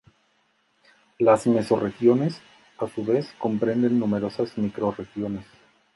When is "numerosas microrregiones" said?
3.99-5.45